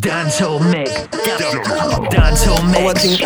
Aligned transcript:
Dancehall 0.00 0.60
mix. 0.72 0.90
Dancehall 2.08 2.64
mix 2.72 3.04
in 3.04 3.18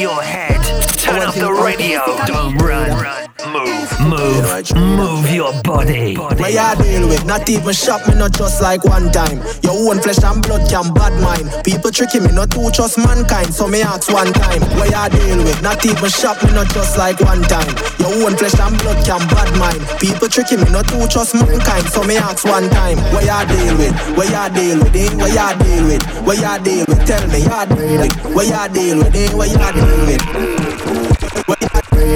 your 0.00 0.22
head. 0.22 0.60
Turn 0.98 1.22
off 1.22 1.34
the 1.34 1.52
radio. 1.52 2.00
Don't 2.26 2.56
run. 2.58 3.29
Move, 3.46 3.88
move, 4.00 4.76
move 4.76 5.30
your 5.30 5.52
body. 5.62 6.14
Where 6.16 6.50
you 6.50 6.82
deal 6.82 7.08
with, 7.08 7.24
not 7.24 7.48
even 7.48 7.72
shop 7.72 8.06
me, 8.06 8.14
not 8.14 8.32
just 8.32 8.60
like 8.60 8.84
one 8.84 9.10
time. 9.10 9.40
Your 9.62 9.72
own 9.88 10.00
flesh 10.02 10.22
and 10.22 10.42
blood 10.42 10.68
can 10.68 10.92
bad 10.92 11.16
mind. 11.22 11.48
People 11.64 11.90
tricking 11.90 12.24
me, 12.24 12.32
not 12.32 12.50
to 12.52 12.70
trust 12.70 12.98
mankind. 12.98 13.54
So 13.54 13.66
me 13.66 13.80
ask 13.82 14.12
one 14.12 14.32
time, 14.32 14.60
where 14.76 14.92
you 14.92 15.08
deal 15.18 15.38
with, 15.44 15.62
not 15.62 15.84
even 15.86 16.10
shop 16.10 16.42
me, 16.44 16.52
not 16.52 16.68
just 16.68 16.98
like 16.98 17.18
one 17.20 17.40
time. 17.42 17.68
Your 17.98 18.12
own 18.28 18.36
flesh 18.36 18.58
and 18.60 18.76
blood 18.78 19.00
can 19.06 19.24
bad 19.32 19.50
mind. 19.58 19.80
People 20.00 20.28
tricking 20.28 20.60
me, 20.60 20.68
not 20.70 20.86
to 20.88 21.08
trust 21.08 21.34
mankind. 21.34 21.86
So 21.88 22.04
me 22.04 22.16
ask 22.18 22.44
one 22.44 22.68
time, 22.68 22.98
where 23.16 23.24
you 23.24 23.40
deal 23.48 23.76
with, 23.78 23.94
where 24.20 24.28
you 24.28 24.54
deal 24.54 24.78
with, 24.84 24.96
eh? 24.96 25.08
Where 25.16 25.32
you 25.32 25.48
deal 25.64 25.84
with, 25.88 26.04
where 26.28 26.36
you 26.36 26.64
deal 26.64 26.84
with? 26.86 27.06
Tell 27.08 27.24
me, 27.32 27.40
you 27.40 27.62
deal 27.72 28.00
with, 28.04 28.14
where 28.36 28.44
you 28.44 28.74
deal 28.74 28.98
with, 28.98 29.16
eh? 29.16 29.32
Where 29.32 29.48
you 29.48 29.72
deal 29.72 30.06
with? 30.06 30.59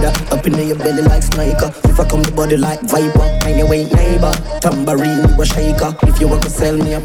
Up 0.08 0.46
in 0.46 0.68
your 0.68 0.76
belly 0.76 1.02
like 1.02 1.22
sniper. 1.22 1.72
If 1.84 1.98
I 1.98 2.08
come 2.08 2.22
the 2.22 2.32
body 2.32 2.56
like 2.56 2.80
viper, 2.82 3.18
mind 3.44 3.58
your 3.58 3.68
way 3.68 3.84
neighbor. 3.84 4.32
Tambourine, 4.60 5.28
you 5.28 5.40
a 5.40 5.46
shaker. 5.46 5.96
If 6.02 6.20
you 6.20 6.28
want 6.28 6.42
to 6.42 6.50
sell 6.50 6.76
me 6.76 6.92
a 6.94 7.00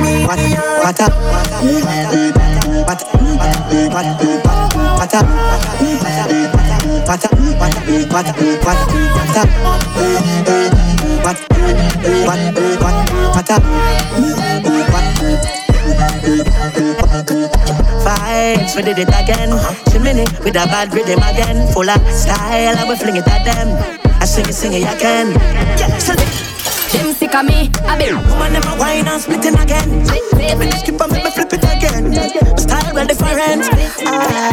Vibes, 18.05 18.77
we 18.77 18.83
did 18.83 18.99
it 18.99 19.09
again. 19.09 19.51
Chimney 19.91 20.25
with 20.45 20.57
a 20.57 20.67
bad 20.67 20.93
rhythm 20.95 21.19
again. 21.23 21.67
Full 21.73 21.89
of 21.89 22.01
style, 22.13 22.77
I 22.77 22.85
will 22.85 22.97
fling 22.97 23.17
it 23.17 23.27
at 23.27 23.45
them. 23.45 23.69
I 24.21 24.25
sing 24.25 24.47
it, 24.47 24.55
sing 24.55 24.73
it 24.73 24.83
again. 24.83 25.33
Yeah, 25.79 25.99
them 26.93 27.13
sick 27.13 27.35
of 27.35 27.45
me, 27.45 27.71
I 27.89 27.99
be 27.99 28.13
Woman 28.13 28.53
never 28.53 28.77
wine 28.79 29.09
and 29.09 29.21
splitting 29.21 29.59
again. 29.59 30.05
Let 30.37 30.59
me 30.59 30.71
skip 30.73 31.01
and 31.01 31.13
make 31.13 31.25
me 31.25 31.31
flip 31.31 31.53
it 31.53 31.65
again. 31.65 32.13
Style 32.59 32.95
well 32.95 33.07
different 33.07 33.65
Ah, 34.07 34.53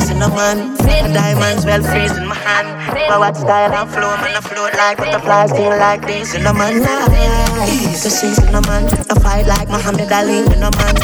cinnamon 0.00 0.76
Diamonds 1.12 1.64
well 1.66 1.82
freezing 1.82 2.26
my 2.26 2.34
hand. 2.34 2.68
But 3.08 3.18
what 3.20 3.36
style 3.36 3.72
and 3.72 3.90
flow, 3.90 4.16
man 4.16 4.36
I 4.36 4.40
float 4.40 4.74
like 4.74 4.96
butterflies 4.98 5.50
Sting 5.50 5.68
like 5.68 6.06
this, 6.06 6.32
cinnamon 6.32 6.80
Nice, 6.80 8.02
to 8.02 8.10
see 8.10 8.34
cinnamon 8.34 8.88
I 9.10 9.14
fight 9.20 9.46
like 9.46 9.68
Muhammad 9.68 10.10
Ali, 10.10 10.44
cinnamon 10.48 10.94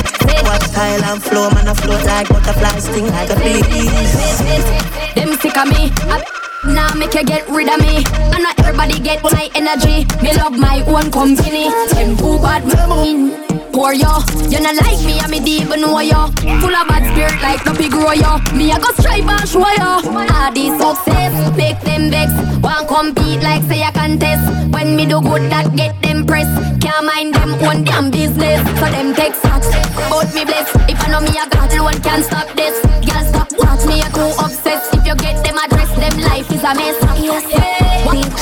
What 0.47 0.62
style 0.62 1.05
and 1.05 1.22
flow, 1.22 1.50
man 1.50 1.69
I 1.69 1.75
float 1.75 2.05
like 2.05 2.28
butterflies 2.28 2.84
Sting 2.84 3.06
like 3.06 3.31
a 3.31 3.37
bee 3.37 3.61
Them 5.15 5.37
sick 5.39 5.56
of 5.56 5.69
me, 5.69 5.93
I 6.09 6.38
now 6.64 6.92
make 6.95 7.14
you 7.14 7.25
get 7.25 7.48
rid 7.48 7.69
of 7.69 7.81
me. 7.81 8.05
And 8.34 8.42
not 8.42 8.59
everybody 8.61 8.98
get 9.01 9.23
my 9.23 9.48
energy. 9.55 10.06
Me 10.23 10.33
love 10.34 10.56
my 10.59 10.83
own 10.87 11.10
company. 11.10 11.71
Them 11.93 12.16
too 12.16 12.38
bad 12.38 12.65
me 12.65 13.49
Poor 13.72 13.93
yo, 13.93 14.19
you 14.50 14.59
not 14.59 14.75
like 14.75 14.99
me, 15.06 15.21
I 15.21 15.28
me 15.28 15.38
deep 15.38 15.69
know 15.69 16.00
yo. 16.00 16.27
Full 16.59 16.75
of 16.75 16.88
bad 16.88 17.05
spirit 17.12 17.41
like 17.43 17.65
no 17.65 17.72
big 17.75 17.93
grow 17.93 18.10
yo. 18.10 18.38
Me 18.56 18.72
I 18.72 18.78
go 18.78 18.91
strive 18.99 19.28
and 19.28 19.49
show 19.49 19.62
yo. 19.78 20.03
All 20.03 20.53
this 20.53 20.75
success 20.81 21.56
make 21.56 21.78
them 21.82 22.10
vex. 22.10 22.32
Want 22.59 22.88
compete 22.88 23.43
like 23.43 23.62
say 23.65 23.82
a 23.82 23.93
contest. 23.93 24.43
When 24.75 24.97
me 24.97 25.06
do 25.06 25.21
good, 25.21 25.47
that 25.53 25.77
get 25.77 25.94
them 26.03 26.27
press. 26.27 26.49
Can't 26.82 27.06
mind 27.06 27.34
them 27.34 27.55
own 27.62 27.84
damn 27.84 28.11
business. 28.11 28.59
So 28.81 28.87
them 28.91 29.15
take 29.15 29.34
socks, 29.34 29.69
but 30.11 30.27
me 30.34 30.44
bless. 30.44 30.75
If 30.91 30.99
I 30.99 31.11
know 31.12 31.21
me 31.21 31.31
I 31.38 31.47
got 31.49 31.71
one 31.81 32.03
can't 32.03 32.25
stop 32.25 32.49
this. 32.56 32.75
Girl 33.06 33.25
stop 33.31 33.49
watch 33.62 33.87
me, 33.87 34.03
I 34.03 34.09
too 34.11 34.32
obsessed. 34.43 34.94
If 34.94 35.06
you 35.06 35.15
get 35.15 35.44
them 35.44 35.56
address, 35.56 35.88
them 35.98 36.19
life 36.20 36.50
is 36.50 36.62
a 36.62 36.75
mess. 36.75 36.97
Yes, 37.20 37.44
yeah. 37.50 37.78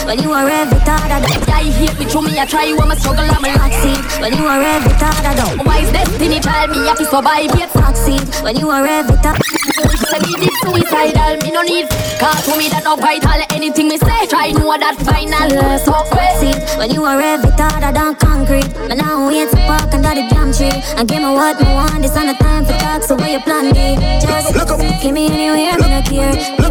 When 0.07 0.23
you 0.23 0.31
are 0.31 0.49
every 0.49 0.79
thought 0.87 1.11
of 1.11 1.19
that 1.27 1.43
guy 1.51 1.67
hate 1.67 1.99
me, 1.99 2.07
show 2.09 2.23
me 2.23 2.39
I 2.39 2.47
try, 2.47 2.71
when 2.71 2.87
I 2.87 2.95
struggle, 2.95 3.27
I'm 3.27 3.43
a 3.43 3.51
succeed. 3.59 4.23
When 4.23 4.39
you 4.39 4.47
are 4.47 4.63
every 4.63 4.95
thought 5.03 5.19
of 5.27 5.35
that 5.35 5.67
Wise 5.67 5.91
destiny 5.91 6.39
child, 6.39 6.71
me 6.71 6.87
have 6.87 6.99
to 6.99 7.05
survive, 7.05 7.51
yet 7.59 7.75
succeed. 7.75 8.23
When 8.47 8.55
you 8.55 8.71
are 8.71 8.87
every 8.87 9.17
thought 9.19 9.43
Say 10.07 10.23
me 10.23 10.39
deep 10.39 10.55
suicidal, 10.63 11.43
me 11.43 11.51
no 11.51 11.67
need 11.67 11.91
Cause 12.23 12.47
to 12.47 12.55
me 12.55 12.71
that 12.71 12.87
no 12.87 12.95
vital, 12.95 13.43
anything 13.51 13.89
me 13.89 13.99
say 13.99 14.31
Try 14.31 14.55
know 14.55 14.71
that 14.79 14.95
final 15.03 15.51
success 15.83 16.79
When 16.79 16.95
you 16.95 17.03
are 17.05 17.21
every 17.21 17.51
thought 17.59 17.83
of 17.83 17.93
that 17.93 18.15
concrete 18.23 18.71
But 18.87 19.03
now 19.03 19.27
wait 19.27 19.51
to 19.51 19.59
park 19.67 19.91
under 19.91 20.15
the 20.15 20.25
damn 20.31 20.55
tree 20.55 20.71
And 20.95 21.09
give 21.09 21.19
me 21.19 21.35
what 21.35 21.59
me 21.59 21.67
want, 21.75 22.05
it's 22.05 22.17
on 22.17 22.31
the 22.31 22.35
time 22.39 22.65
for 22.65 22.79
talk 22.79 23.03
So 23.03 23.17
where 23.17 23.35
you 23.35 23.41
plan 23.43 23.75
me? 23.75 23.99
Just 24.23 24.55
give 25.03 25.13
me 25.13 25.27
anywhere, 25.27 25.75
me 25.83 25.89
not 25.91 26.07
care 26.07 26.66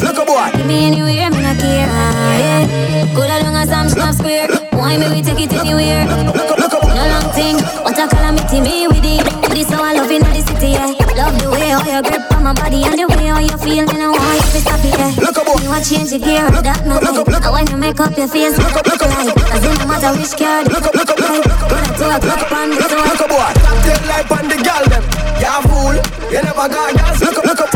without 0.00 0.18
a 0.18 0.26
fear 0.26 0.50
Give 0.56 0.66
me 0.66 0.86
anywhere, 0.86 1.30
me 1.30 1.40
not 1.42 1.58
care, 1.58 1.88
ah, 1.88 2.38
yeah 2.38 3.14
Good 3.14 3.30
along 3.30 3.56
as 3.56 3.70
I'm 3.70 3.88
snap 3.88 4.14
square. 4.14 4.48
Why 4.72 4.98
me 4.98 5.08
we 5.10 5.22
take 5.22 5.40
it 5.40 5.52
anywhere? 5.52 6.04
Look, 6.06 6.50
up, 6.50 6.58
look, 6.58 6.74
up, 6.74 6.82
look, 6.82 6.94
No 6.94 7.04
long 7.06 7.28
thing, 7.32 7.56
what 7.84 7.98
a 7.98 8.08
calamity 8.08 8.60
me 8.60 8.88
with 8.88 9.04
it 9.04 9.24
This 9.54 9.70
how 9.70 9.82
I 9.82 9.94
love 9.94 10.10
in 10.10 10.22
the 10.22 10.42
city, 10.42 10.74
yeah. 10.74 10.90
Love 11.14 11.38
the 11.40 11.50
way 11.50 11.70
how 11.70 11.84
you 11.86 12.02
grip 12.02 12.26
on 12.34 12.42
my 12.42 12.52
body 12.52 12.82
And 12.84 12.98
the 12.98 13.06
way 13.06 13.26
how 13.30 13.38
you 13.38 13.56
feel, 13.58 13.86
me 13.86 13.96
know 13.98 14.12
why 14.12 14.34
you 14.34 14.48
fi 14.52 14.60
stop 14.60 14.84
it, 14.84 14.98
yeah. 14.98 15.24
You 15.64 15.70
want 15.70 15.86
change 15.86 16.10
your 16.10 16.20
gear, 16.20 16.50
that 16.50 16.84
no 16.84 17.00
like 17.00 17.16
And 17.16 17.52
when 17.54 17.66
you 17.70 17.76
make 17.76 18.00
up 18.00 18.12
your 18.18 18.28
face, 18.28 18.58
look 18.58 18.76
up, 18.76 18.84
look 18.84 19.00
up. 19.00 19.08
Like 19.08 19.32
Cause 19.32 19.64
it 19.64 19.78
no 19.80 19.86
matter 19.86 20.12
which 20.18 20.34
car, 20.36 20.60
look 20.64 20.84
up, 20.84 20.92
look 20.92 21.08
up 21.08 21.20
like 21.24 21.40
When 21.70 21.80
I 21.80 21.90
talk, 21.96 22.20
look 22.20 22.42
up 22.42 22.52
on 22.52 22.68
the 22.68 22.76
Look 22.76 23.20
up, 23.22 23.30
boy, 23.32 23.52
top 23.64 23.78
tail 23.80 24.00
like 24.04 24.28
on 24.28 24.44
the 24.50 24.56
gal 24.60 24.84
them. 24.92 25.04
Ya 25.40 25.60
fool, 25.64 25.96
you 26.28 26.42
never 26.42 26.68
got 26.68 26.92
gas. 26.94 27.20
Look 27.22 27.38
up, 27.38 27.44
look 27.44 27.60
up, 27.60 27.73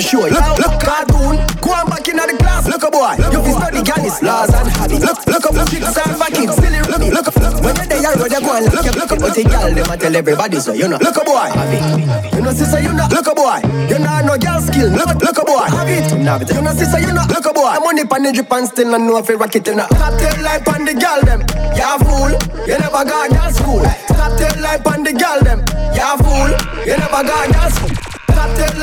them 0.00 0.08
Sure, 0.08 0.28
you 0.28 0.40
look 0.56 0.80
cartoon. 0.80 1.36
Go 1.60 1.70
on 1.76 1.86
back 1.88 2.08
in 2.08 2.16
the 2.16 2.36
class. 2.40 2.66
Look 2.66 2.84
up, 2.84 2.92
boy, 2.92 3.14
you 3.20 3.40
fi 3.44 3.52
study 3.52 3.82
gal 3.84 4.00
laws 4.22 4.52
and 4.54 4.68
habits 4.68 5.04
Look, 5.04 5.26
look 5.26 5.44
up, 5.44 5.68
chicks 5.68 5.96
and 5.96 6.16
for 6.16 6.30
kids 6.32 6.56
Still 6.56 6.74
in 6.74 7.00
me, 7.00 7.10
look 7.10 7.28
up 7.28 7.36
When 7.36 7.76
you're 7.76 7.86
there, 7.86 8.00
you 8.00 8.40
go 8.40 8.52
and 8.56 8.64
look 8.72 8.86
up, 8.86 8.96
look 8.96 9.12
up 9.12 9.18
But 9.20 9.34
the 9.34 9.44
gal 9.44 9.70
them 9.72 9.90
a 9.90 9.96
tell 9.96 10.16
everybody 10.16 10.60
so 10.60 10.72
you 10.72 10.88
know. 10.88 10.98
Look 10.98 11.16
up, 11.16 11.26
boy, 11.26 11.48
have 11.52 11.72
it. 11.72 12.34
You 12.34 12.40
know, 12.40 12.52
sister, 12.52 12.80
you 12.80 12.92
know. 12.92 13.06
Look 13.10 13.28
up, 13.28 13.36
boy, 13.36 13.60
you 13.88 13.98
know 13.98 14.20
no 14.24 14.34
gal 14.38 14.60
skill. 14.60 14.88
Look 14.90 15.14
look 15.20 15.38
up, 15.38 15.46
boy, 15.46 15.68
have 15.68 15.88
it. 15.88 16.08
You 16.12 16.62
know, 16.62 16.72
sister, 16.72 17.00
you 17.00 17.12
know. 17.12 17.24
Look 17.28 17.46
up, 17.46 17.54
boy, 17.54 17.76
money 17.80 18.04
pan 18.04 18.22
the 18.24 18.32
drip 18.32 18.52
and 18.52 18.66
still 18.68 18.90
not 18.90 19.00
know 19.00 19.18
if 19.18 19.28
you 19.28 19.36
it, 19.36 19.66
you 19.66 19.74
know 19.74 19.86
Top 20.00 20.16
tail 20.16 20.38
like 20.42 20.66
on 20.68 20.84
the 20.84 20.94
gal 20.94 21.20
them. 21.22 21.40
Ya 21.76 21.98
fool, 22.00 22.32
you 22.64 22.76
never 22.78 23.04
got 23.04 23.30
gal 23.30 23.52
school. 23.52 23.84
Top 24.08 24.32
tail 24.38 24.56
like 24.62 24.84
on 24.86 25.04
the 25.04 25.12
gal 25.12 25.40
them. 25.44 25.60
Ya 25.92 26.16
fool, 26.16 26.50
you 26.88 26.96
never 26.96 27.22
got 27.24 27.52
gal 27.52 27.70
school 27.70 27.99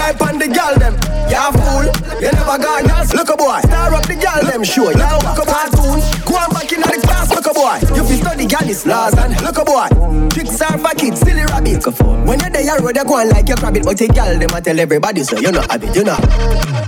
Top 0.08 0.22
on 0.22 0.40
the 0.40 0.48
gal 0.48 0.72
them. 0.80 0.96
Ya 1.28 1.52
fool, 1.52 1.84
you 2.24 2.32
never 2.32 2.56
got 2.56 2.88
school 3.08 3.20
Look 3.20 3.30
a 3.30 3.36
boy, 3.36 3.60
star 3.68 3.94
up 3.94 4.08
the 4.08 4.16
gal 4.16 4.40
them. 4.40 4.64
Sure 4.64 4.96
Ya 4.96 5.20
look 5.20 5.36
a 5.36 5.44
cartoon, 5.44 6.00
go 6.24 6.40
on 6.40 6.48
back 6.56 6.72
in 6.72 6.80
the 6.80 7.00
class 7.04 7.28
Look 7.28 7.44
a 7.44 7.52
boy, 7.52 7.76
you 7.92 8.08
fi 8.08 8.16
study 8.16 8.46
gal 8.48 8.64
laws 8.88 9.18
and 9.20 9.36
Look 9.44 9.58
a 9.58 9.66
boy, 9.68 9.92
tricks 10.30 10.62
are 10.62 10.78
for 10.80 10.96
kids, 10.96 11.20
silly 11.20 11.44
rabbit. 11.52 11.84
When 12.24 12.40
you're 12.40 12.50
there, 12.50 12.64
you 12.64 12.80
road, 12.80 12.96
you 12.96 13.04
go 13.04 13.20
on 13.20 13.30
like 13.30 13.50
your 13.50 13.58
rabbit. 13.58 13.84
But 13.84 13.98
the 13.98 14.08
gal 14.08 14.40
them 14.40 14.56
a 14.56 14.62
tell 14.62 14.80
everybody 14.80 15.24
so 15.24 15.36
you 15.36 15.52
know 15.52 15.62
have 15.68 15.84
it, 15.84 15.94
you 15.94 16.06
know. 16.08 16.16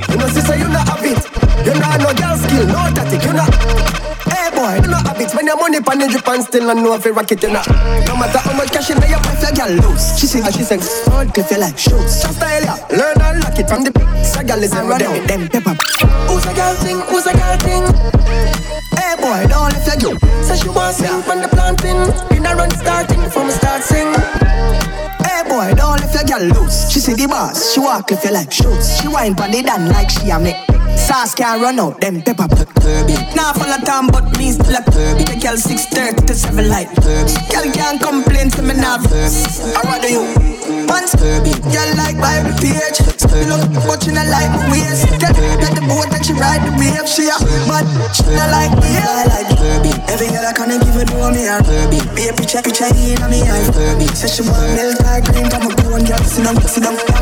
You 0.07 0.16
know 0.16 0.27
sister, 0.31 0.56
you 0.56 0.69
know 0.71 0.80
have 0.80 1.04
it. 1.04 1.19
You 1.68 1.75
know 1.75 1.92
no 2.00 2.13
gal 2.16 2.38
skill, 2.39 2.68
no 2.71 2.88
tactic, 2.95 3.24
you 3.27 3.33
know 3.36 4.08
Hey 4.27 4.50
boy, 4.51 4.75
you 4.83 4.89
know 4.92 5.00
habits 5.00 5.36
when 5.36 5.45
your 5.48 5.57
money 5.57 5.80
pan 5.80 6.00
the 6.00 6.07
drip 6.07 6.27
and 6.27 6.44
still 6.44 6.66
not 6.68 6.77
know 6.77 6.94
if 6.95 7.06
you 7.06 7.13
rock 7.13 7.31
it 7.31 7.42
you 7.42 7.50
know. 7.50 7.62
No 8.07 8.16
matter 8.18 8.39
how 8.39 8.54
much 8.57 8.71
cash 8.71 8.89
in 8.89 8.98
your 9.07 9.19
pocket, 9.19 9.42
your 9.42 9.68
girl 9.68 9.92
loose. 9.92 10.19
She 10.19 10.27
sing 10.27 10.44
and 10.44 10.54
she 10.54 10.63
sing, 10.63 10.81
hard 11.07 11.33
cliff 11.33 11.50
you 11.51 11.60
like 11.60 11.77
shoots. 11.77 12.21
Just 12.21 12.36
style 12.36 12.63
ya, 12.63 12.75
learn 12.92 13.19
and 13.21 13.44
lock 13.44 13.57
it 13.57 13.68
from 13.69 13.83
the 13.83 13.92
So 14.24 14.44
girl 14.44 14.63
is 14.63 14.74
run 14.75 15.01
out 15.01 15.27
them 15.27 15.48
pepper. 15.48 15.75
Who's 16.27 16.45
a 16.45 16.54
girl 16.54 16.75
thing? 16.83 17.00
Who's 17.07 17.25
a 17.27 17.33
girl 17.33 17.57
thing? 17.63 17.86
Hey 19.00 19.16
boy, 19.16 19.48
don't 19.48 19.71
lift 19.71 19.88
your 19.88 19.98
girl. 19.98 20.18
Say 20.44 20.57
she 20.57 20.69
want 20.69 20.95
sing 20.95 21.21
from 21.24 21.39
the 21.42 21.48
planting. 21.48 22.04
In 22.36 22.45
a 22.45 22.56
run 22.56 22.71
starting 22.71 23.24
from 23.31 23.48
a 23.48 23.51
start 23.51 23.83
sing. 23.83 24.12
Hey 25.24 25.44
boy, 25.48 25.74
don't 25.75 26.00
lift 26.01 26.13
your 26.13 26.27
girl 26.27 26.45
loose. 26.60 26.92
She 26.92 27.00
see 27.00 27.13
the 27.13 27.27
boss, 27.27 27.74
she 27.74 27.80
walk 27.80 28.12
if 28.12 28.24
you 28.24 28.31
like 28.31 28.51
shoes. 28.51 29.00
She 29.00 29.07
wine 29.07 29.36
pon 29.36 29.51
the 29.51 29.63
dan 29.63 29.88
like 29.89 30.10
she 30.10 30.30
a 30.30 30.39
make. 30.39 30.60
Sauce 30.98 31.33
can't 31.33 31.62
run 31.62 31.80
out, 31.80 32.01
them 32.01 32.21
pepper 32.21 32.48
put 32.48 32.68
Full 33.80 33.88
time, 33.88 34.08
but 34.08 34.38
me 34.38 34.52
still 34.52 34.76
a 34.76 34.84
Kirby. 34.84 35.24
The 35.24 35.40
girl 35.42 35.56
630 35.58 36.28
to 36.28 36.36
7 36.36 36.70
light 36.70 36.90
Kirby. 36.90 37.34
Girl 37.50 37.72
can't 37.72 38.02
complain 38.02 38.50
to 38.52 38.62
me 38.62 38.74
now 38.74 38.98
what 38.98 40.02
do 40.02 40.12
you? 40.12 40.24
Pants. 40.88 41.16
Girl 41.16 41.96
like 41.96 42.18
Bible 42.20 42.58
page. 42.60 43.19
Look, 43.30 43.70
but 43.86 44.06
you 44.06 44.14
not 44.14 44.28
like 44.28 44.50
my 44.52 44.72
waist. 44.72 45.06
Get 45.22 45.72
the 45.76 45.84
boat 45.88 46.10
and 46.14 46.26
she 46.26 46.34
ride 46.34 46.66
the 46.66 46.72
wave. 46.78 47.08
She 47.08 47.30
a 47.30 47.38
but 47.70 47.86
she 48.14 48.24
not 48.34 48.50
like 48.50 48.74
me. 48.81 48.90
Like. 49.00 49.50
Every 50.10 50.28
girl 50.34 50.46
I 50.46 50.54
can't 50.54 50.74
give 50.81 50.98
a 50.98 51.06
do 51.06 51.16
me 51.31 51.46
a 51.46 51.62
Kirby. 51.62 52.02
Be 52.18 52.28
a 52.28 52.34
picture, 52.34 52.62
picture 52.66 52.90
in 52.90 53.22
me 53.30 53.46
eye 53.46 53.70
Kirby. 53.70 54.08
Say 54.18 54.28
she 54.28 54.42
want 54.42 54.74
milk 54.74 55.00
or 55.06 55.22
cream, 55.22 55.48
come 55.48 55.70
a 55.70 55.72
go 55.78 55.96
and 55.96 56.06
girl 56.08 56.20
sit 56.26 56.44
down, 56.44 56.58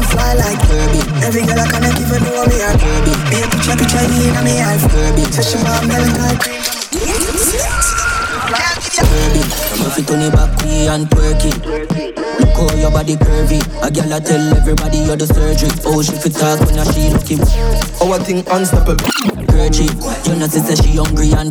fly 0.09 0.33
like 0.39 0.59
Kirby. 0.65 1.04
Every 1.27 1.44
girl 1.44 1.59
I 1.59 1.68
can't 1.68 1.92
give 1.94 2.09
a 2.09 2.18
do 2.24 2.31
me 2.48 2.57
a 2.63 2.71
Kirby. 2.80 3.13
Be 3.30 3.38
a 3.44 3.48
picture, 3.51 3.75
picture 3.75 4.07
in 4.07 4.38
me 4.48 4.63
eye 4.63 4.80
Kirby. 4.80 5.24
Say 5.30 5.44
she 5.44 5.57
want 5.59 5.86
milk 5.92 6.39
cream, 6.39 7.26
Kirby, 9.17 9.41
if 9.41 9.97
you 9.97 10.03
turn 10.05 10.21
it 10.21 10.31
back, 10.33 10.53
we 10.61 10.85
and 10.87 11.07
twerk 11.09 11.41
it. 11.41 11.57
Look 11.65 12.53
how 12.69 12.75
your 12.77 12.91
body 12.91 13.15
curvy. 13.15 13.57
A 13.81 13.89
girl 13.89 14.13
I 14.13 14.19
tell 14.19 14.53
everybody 14.53 14.99
you're 14.99 15.17
the 15.17 15.25
surgery. 15.25 15.73
Oh, 15.85 16.01
she 16.05 16.13
fit 16.21 16.33
talk 16.37 16.59
when 16.69 16.77
she 16.93 17.09
looking. 17.09 17.41
Our 17.97 18.19
thing 18.21 18.45
unstoppable. 18.45 19.09
Gertie, 19.49 19.89
Jonas 20.21 20.53
say 20.53 20.75
she 20.77 20.97
hungry 21.01 21.33
and 21.33 21.49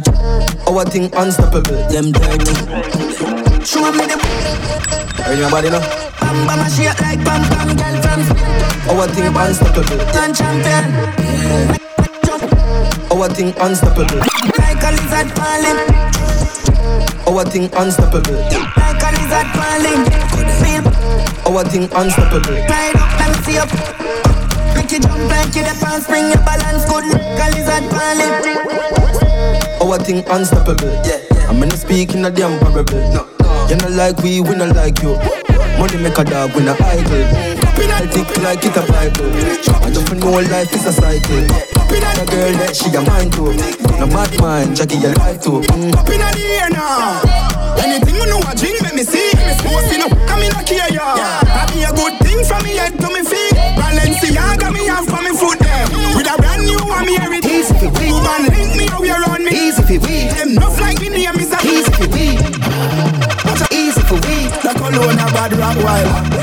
Our 0.70 0.84
thing 0.86 1.10
unstoppable. 1.14 1.74
them 1.90 2.12
dirty. 2.14 2.54
Show 3.66 3.90
me 3.90 4.06
the 4.06 4.16
Heard 5.26 5.38
your 5.38 5.50
body 5.50 5.70
now? 5.70 5.82
bam 6.22 6.46
bam 6.46 6.60
a 6.62 6.70
shake 6.70 7.00
like 7.02 7.18
bam 7.26 7.42
bam 7.50 7.74
girl 7.74 7.96
from 7.98 8.22
Our 8.94 9.06
thing 9.10 9.26
unstoppable. 9.34 9.98
Land 10.14 10.34
champion. 10.38 10.84
Our 13.10 13.28
thing 13.34 13.50
unstoppable. 13.58 14.22
Like 14.54 14.82
a 14.86 14.90
lizard 14.94 15.30
falling. 15.34 15.82
Our 17.26 17.44
thing 17.44 17.68
unstoppable. 17.74 18.38
Like 18.76 19.02
a 19.02 19.10
lizard 19.18 19.48
falling. 19.56 20.02
Feel 20.62 20.84
Our 21.46 21.64
thing 21.64 21.88
unstoppable. 21.94 22.54
Ride 22.70 22.96
up, 22.96 23.10
let 23.18 23.28
me 23.30 23.38
see 23.44 23.58
up. 23.58 23.70
Make 24.74 24.92
you 24.92 25.00
jump 25.00 25.30
like 25.30 25.54
you 25.54 25.62
the 25.64 25.74
pan 25.80 26.00
spring, 26.00 26.28
your 26.28 26.42
balance 26.46 26.84
good. 26.86 27.04
Like 27.10 27.40
a 27.42 27.46
lizard 27.54 27.84
falling. 27.92 28.34
Our 29.82 29.98
thing 29.98 30.24
unstoppable. 30.30 30.88
Yeah, 31.04 31.20
I'm 31.48 31.58
gonna 31.60 31.76
speak 31.76 32.14
in 32.14 32.24
a 32.24 32.30
damn 32.30 32.58
parable. 32.60 32.98
No, 33.12 33.26
You 33.68 33.76
not 33.76 33.92
like 33.92 34.18
we, 34.22 34.40
we 34.40 34.54
not 34.56 34.74
like 34.74 35.02
you. 35.02 35.16
Money 35.78 35.98
make 36.02 36.16
a 36.18 36.24
dog, 36.24 36.54
we 36.54 36.62
not 36.64 36.80
idle. 36.80 37.26
I 37.96 38.06
think 38.06 38.28
like 38.38 38.64
it 38.64 38.76
a 38.76 38.82
Bible. 38.90 39.30
I 39.84 39.90
don't 39.90 40.18
know 40.20 40.30
life 40.50 40.72
is 40.72 40.86
a 40.86 40.92
cycle. 40.92 41.44
A 41.46 42.26
girl 42.26 42.52
that 42.60 42.74
she 42.74 42.88
a 42.94 43.02
mind 43.02 43.32
too. 43.32 43.85
No 43.98 44.06
mad 44.06 44.32
mind, 44.40 44.76
Jackie 44.76 44.98
your 44.98 45.14
life 45.14 45.40
too. 45.42 45.64
Up 45.96 46.08
inna 46.12 46.28
the 46.36 46.44
air 46.60 46.70
now. 46.70 47.20
Anything 47.80 48.16
you 48.16 48.26
know 48.26 48.40
I 48.44 48.54
drink, 48.54 48.80
let 48.82 48.94
me 48.94 49.02
see. 49.02 49.32
Most 49.64 49.92
you 49.92 49.98
know, 49.98 50.08
come 50.28 50.42
in 50.42 50.52
a 50.52 50.62
care 50.64 50.92
ya. 50.92 51.16
That 51.16 51.72
be 51.72 51.80
a 51.80 51.92
good 51.96 52.14
thing 52.20 52.44
from 52.44 52.64
me 52.64 52.76
head 52.76 52.92
to 53.00 53.08
me 53.08 53.24
feet. 53.24 53.56
Balenciaga 53.76 54.68
me 54.72 54.84
have 54.86 55.06
for 55.08 55.22
me 55.24 55.32
foot 55.32 55.58
there. 55.60 55.88
With 56.12 56.28
a 56.28 56.36
brand 56.36 56.68
new 56.68 56.80
one 56.84 57.06
me 57.06 57.16
everything. 57.16 57.64
Easy 57.64 57.72
for 57.72 57.88
we. 57.96 58.12
Move 58.12 58.28
and 58.28 58.44
link 58.52 58.76
me 58.76 58.84
how 58.86 59.02
you 59.02 59.16
around 59.16 59.44
me. 59.44 59.52
Easy 59.52 59.80
for 59.80 59.98
we. 60.04 60.28
Them 60.28 60.54
nuff 60.54 60.76
like 60.80 61.00
me 61.00 61.08
name 61.08 61.40
is 61.40 61.52
a 61.52 61.58
Easy 61.64 61.92
for 61.96 62.08
we. 62.12 62.36
Easy 63.72 64.00
for 64.04 64.20
we. 64.28 64.48
The 64.60 64.72
cologne 64.76 65.20
a 65.20 65.26
bad 65.32 65.52
rock 65.56 65.76
while 65.80 66.35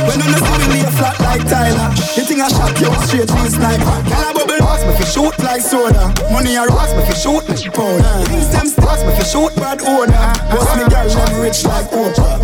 The 2.14 2.22
thing 2.22 2.42
I 2.42 2.48
shot 2.48 2.78
you 2.80 2.94
straight 3.10 3.26
to 3.26 3.34
the 3.34 3.50
sniper 3.50 3.98
Girl 4.06 4.22
a 4.22 4.34
bubble 4.38 4.62
Ask 4.70 4.86
me 4.86 4.94
fi 5.02 5.06
shoot 5.10 5.34
like 5.42 5.66
soda 5.66 6.14
Money 6.30 6.54
a 6.56 6.62
ask 6.70 6.94
me 6.94 7.02
fi 7.10 7.16
shoot 7.18 7.42
me 7.50 7.58
powder 7.74 8.14
Things 8.30 8.54
them 8.54 8.70
ask 8.86 9.02
me 9.02 9.18
fi 9.18 9.26
shoot 9.26 9.50
bad 9.58 9.82
owner 9.82 10.14
Boss 10.54 10.70
me 10.78 10.86
girl 10.94 11.10
them 11.10 11.42
rich 11.42 11.66
like 11.66 11.90
Oprah 11.90 12.38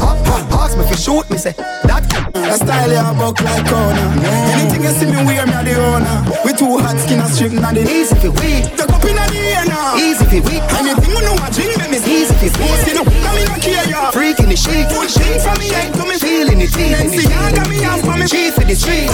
Ask 0.58 0.74
me 0.74 0.84
fi 0.90 0.96
shoot 0.98 1.30
me 1.30 1.38
say 1.38 1.54
That 1.86 2.02
a 2.50 2.58
style 2.58 2.90
ya 2.90 3.14
buck 3.14 3.38
like 3.46 3.62
corner 3.70 4.10
Anything 4.58 4.82
you 4.82 4.94
see 4.98 5.06
me 5.06 5.22
wear 5.22 5.46
me 5.46 5.54
a 5.54 5.62
the 5.62 5.78
owner 5.78 6.18
We 6.42 6.58
two 6.58 6.82
hot 6.82 6.98
skin 6.98 7.22
a 7.22 7.30
strip 7.30 7.54
na 7.54 7.70
the 7.70 7.86
Easy 7.86 8.18
for 8.18 8.34
we. 8.42 8.66
Tuck 8.74 8.90
up 8.90 9.06
inna 9.06 9.22
the 9.30 9.38
air 9.54 9.66
now 9.70 9.94
Easy 10.02 10.26
for 10.26 10.42
we. 10.50 10.58
Anything 10.82 11.14
you 11.14 11.22
know 11.22 11.38
I 11.38 11.54
drink 11.54 11.78
me 11.78 11.94
me 11.94 12.00
Easy 12.10 12.34
for 12.34 12.50
we. 12.58 12.66
Most 12.66 12.90
you 12.90 12.96
know 12.98 13.06
come 13.06 13.38
in 13.38 13.46
a 13.46 13.58
care 13.62 13.86
ya 13.86 14.10
Freak 14.10 14.42
in 14.42 14.50
the 14.50 14.58
sheet. 14.58 14.90
Good 14.90 15.14
thing 15.14 15.38
from 15.38 15.62
me 15.62 15.70
head 15.70 15.94
to 15.94 16.04
me 16.10 16.18
Feeling 16.18 16.58
it, 16.58 16.74
feeling 16.74 17.14
it. 17.14 17.22
Balenciaga 17.22 17.64
me 17.70 17.78
have 17.86 18.02
for 18.02 18.18
me 18.18 18.26
Chief 18.26 18.58
in 18.58 18.66
the 18.66 18.76
street. 18.76 19.10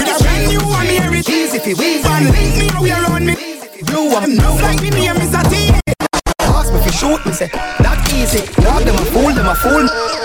We. 1.77 2.01
Fan 2.03 2.23
link 2.31 2.57
me 2.57 2.87
you 2.87 2.93
around 2.93 3.25
me 3.25 3.35
Blue 3.83 4.09
Them 4.09 4.35
nuff 4.35 4.61
like 4.61 4.81
me 4.81 4.89
name 4.89 5.17
is 5.17 5.33
a 5.33 5.43
T 5.49 5.71
Ask 6.39 6.73
me 6.73 6.79
fi 6.81 6.91
shoot 6.91 7.25
me 7.25 7.31
say 7.33 7.47
that 7.47 7.99
easy. 8.13 8.45
Dog 8.61 8.83
them 8.83 8.95
a 8.95 9.05
fool, 9.11 9.33
them 9.33 9.47
a 9.47 9.55
fool. 9.55 10.24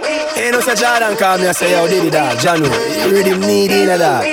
Dog. 0.00 0.38
Ain't 0.38 0.52
no 0.52 0.60
such 0.60 0.80
Jordan 0.80 1.16
call 1.16 1.38
me 1.38 1.46
and 1.46 1.56
say, 1.56 1.72
yo, 1.72 1.86
Diddy 1.86 2.10
dog, 2.10 2.36
Janu, 2.38 2.66
you 2.66 3.10
really 3.12 3.38
need 3.38 3.70
in 3.70 3.88
a 3.90 3.98
dog. 3.98 4.24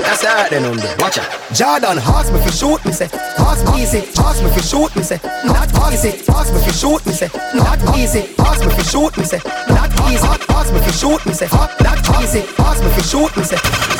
That's 0.00 0.24
alright 0.24 0.50
then, 0.50 0.62
number. 0.62 0.88
Watch 0.98 1.18
out. 1.18 1.28
Jordan 1.52 1.98
ask 1.98 2.32
me 2.32 2.40
fi 2.40 2.50
shoot 2.50 2.84
me 2.86 2.92
say 2.92 3.08
ask 3.38 3.64
me 3.66 3.82
easy. 3.82 3.98
Ask 4.18 4.42
me 4.42 4.50
fi 4.50 4.60
shoot 4.62 4.96
me 4.96 5.02
say 5.02 5.18
that 5.18 5.68
easy. 5.92 6.24
Ask 6.32 6.54
me 6.54 6.60
fi 6.60 6.72
shoot 6.72 7.06
me 7.06 7.12
say 7.12 7.28
that 7.28 7.80
easy. 7.96 8.34
Ask 8.38 8.64
me 8.64 8.72
fi 8.72 8.82
shoot 8.82 9.16
me 9.18 9.24
say 9.24 9.38
that 9.38 9.92
easy. 10.08 10.26
Ask 10.56 10.72
me 10.72 10.80
fi 10.80 10.92
shoot 10.92 11.26
me 11.26 11.32
say 11.34 11.46
that 11.48 12.00
easy. 12.22 12.40
Ask 12.58 12.82
me 12.82 12.90
fi 12.90 13.02
shoot 13.02 13.36
me 13.36 13.44
say. 13.44 13.99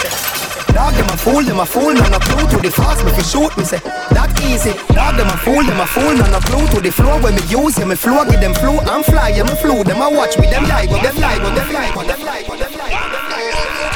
Dog 0.73 0.95
them 0.95 1.09
a 1.09 1.17
fool, 1.17 1.43
them 1.43 1.61
a 1.61 1.67
fool, 1.67 1.93
none 1.95 2.15
a 2.15 2.21
clue 2.21 2.49
to 2.49 2.57
the 2.63 2.71
fast 2.71 3.05
me 3.05 3.13
fi 3.13 3.23
shoot 3.23 3.53
me 3.59 3.65
say 3.65 3.81
that 4.15 4.31
easy. 4.47 4.73
Dog 4.95 5.17
them 5.17 5.29
a 5.29 5.37
fool, 5.43 5.63
them 5.65 5.81
a 5.81 5.87
fool, 5.87 6.15
none 6.15 6.35
a 6.35 6.41
clue 6.41 6.67
to 6.75 6.81
the 6.81 6.91
flow 6.91 7.21
when 7.21 7.35
me 7.35 7.43
use 7.49 7.79
yeah, 7.79 7.85
me 7.85 7.95
flow 7.95 8.25
give 8.25 8.41
them 8.41 8.55
flow 8.55 8.79
and 8.79 9.05
fly 9.05 9.31
yeah 9.31 9.43
me 9.43 9.55
flew 9.59 9.83
them 9.85 10.01
a 10.01 10.09
watch 10.11 10.37
with 10.37 10.51
them 10.51 10.65
like 10.69 10.89
them 10.89 11.17
like 11.21 11.43
them 11.43 11.69
like 11.73 11.93
them 11.95 12.21
like 12.25 12.47
them 12.47 12.73
like 12.79 13.01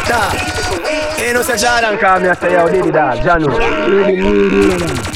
Dog. 0.04 0.34
Ain't 1.20 1.34
no 1.34 1.42
such 1.42 1.62
Jordan 1.62 1.98
call 1.98 2.20
me 2.20 2.28
and 2.28 2.38
say, 2.38 2.52
yo, 2.52 2.68
Diddy 2.68 2.90
dog, 2.90 3.18
Janu, 3.24 3.48
you 3.48 3.96
really 3.96 4.16
need 4.16 4.42
in 4.44 4.82
a 4.82 4.88
dog. 4.88 5.14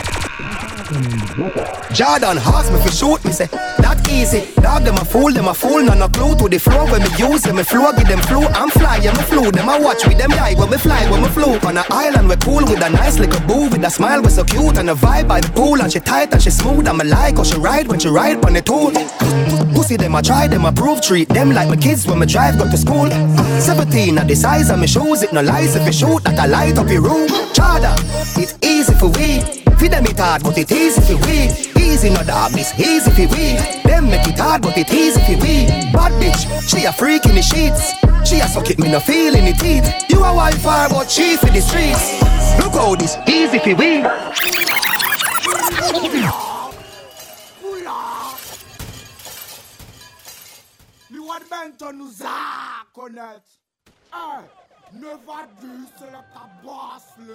Jordan 1.93 2.39
ask 2.39 2.73
me 2.73 2.81
fi 2.81 2.91
shoot 2.91 3.25
me 3.25 3.33
say 3.33 3.49
that 3.99 4.13
easy. 4.13 4.53
Dog 4.61 4.85
them 4.85 4.97
a 4.97 5.05
fool, 5.05 5.33
them 5.33 5.49
a 5.49 5.55
fool, 5.55 5.83
none 5.83 6.03
a 6.03 6.09
clue 6.09 6.35
to 6.37 6.49
the 6.49 6.59
flow 6.59 6.85
when 6.91 7.03
me 7.03 7.09
use 7.19 7.47
yeah 7.47 7.53
me 7.53 7.63
flow 7.63 7.93
give 7.93 8.09
them 8.09 8.21
flow 8.21 8.47
and 8.47 8.73
fly 8.73 8.97
yeah 9.03 9.13
me 9.13 9.23
flew 9.23 9.51
them 9.51 9.69
a 9.69 9.81
watch 9.81 10.07
with 10.07 10.19
them 10.19 10.31
like 10.31 10.57
when 10.59 10.71
me 10.71 10.77
fly 10.77 11.09
when 11.11 11.23
me 11.23 11.29
flew 11.29 11.59
on 11.67 11.77
a 11.77 11.85
island 11.91 12.29
we 12.29 12.37
cool 12.37 12.65
with 12.65 12.83
a 12.83 12.91
nice 12.91 13.19
little 13.19 13.41
boo 13.47 13.69
with 13.71 13.85
a 13.85 13.91
smile 13.91 14.23
we 14.23 14.29
so 14.29 14.45
cute 14.45 14.79
and 14.79 14.91
a 14.91 14.95
vibe 14.95 15.29
by 15.29 15.41
the 15.41 15.49
pool 15.53 15.81
and 15.81 15.93
she 15.93 16.01
tight 16.01 16.33
and 16.33 16.43
she 16.43 16.51
smooth 16.51 16.87
and 16.87 16.99
me 16.99 17.05
like 17.05 17.37
how 17.37 17.45
she 17.45 17.59
ride 17.59 17.89
when 17.89 17.99
she 17.99 18.09
ride 18.09 18.45
on 18.45 18.53
the 18.53 18.63
tool. 18.63 18.93
Pussy 19.75 19.97
them 19.97 20.15
a 20.15 20.23
try 20.23 20.47
them 20.49 20.65
a 20.65 20.73
prove 20.73 21.01
treat 21.01 21.29
them 21.29 21.53
like 21.53 21.69
my 21.69 21.77
kids 21.77 22.07
when 22.07 22.19
me 22.19 22.27
drive 22.27 22.59
go 22.59 22.71
to 22.71 22.77
school. 22.77 23.09
Seventeen 23.61 24.19
at 24.19 24.29
the 24.29 24.35
size 24.37 24.71
of 24.71 24.79
me 24.79 24.87
shoes 24.87 25.23
it 25.23 25.33
no 25.33 25.43
lies 25.43 25.77
if 25.77 25.87
you 25.87 25.93
shoot 25.93 26.23
that 26.25 26.39
I 26.39 26.47
light 26.47 26.79
up 26.79 26.89
your 26.89 27.03
room. 27.03 27.29
Chada, 27.57 27.93
it's 28.37 28.55
easy 28.63 28.95
for 28.95 29.09
we. 29.09 29.41
Feed 29.79 29.93
them 29.93 30.07
it 30.07 30.19
hard, 30.19 30.43
but 30.43 30.59
it 30.59 30.71
easy 30.73 31.01
for 31.01 31.17
we. 31.27 31.78
Easy 31.99 32.11
no 32.11 32.23
dog, 32.23 32.53
it's 32.55 32.79
easy 32.79 33.11
for 33.11 33.35
we. 33.35 33.59
Them 33.83 34.09
make 34.09 34.25
it 34.29 34.39
hard, 34.39 34.63
but 34.63 34.79
it 34.79 34.89
easy 34.95 35.19
for 35.19 35.43
we. 35.43 35.67
Bad 35.91 36.13
bitch, 36.23 36.47
she 36.71 36.85
a 36.85 36.93
freak 36.93 37.27
in 37.27 37.35
the 37.35 37.43
sheets. 37.43 37.91
She 38.25 38.39
a 38.39 38.47
suck 38.47 38.71
it, 38.71 38.79
me 38.79 38.89
no 38.89 39.01
feel 39.01 39.35
in 39.35 39.47
the 39.47 39.53
teeth. 39.53 40.09
You 40.09 40.23
a 40.23 40.33
wildfire, 40.33 40.89
but 40.91 41.11
she 41.11 41.37
for 41.37 41.47
the 41.47 41.61
streets. 41.61 42.23
Look 42.63 42.75
how 42.75 42.95
this 42.95 43.17
easy 43.27 43.59
for 43.59 43.75
we. 43.75 43.99
Li 51.11 51.19
wad 51.19 51.43
bento 51.51 51.91
nou 51.91 52.07
za 52.15 52.87
konet 52.95 53.43
Eh, 54.15 54.43
never 54.93 55.49
do 55.61 55.83
select 55.99 56.37
a 56.37 56.47
boss 56.63 57.11
le 57.27 57.35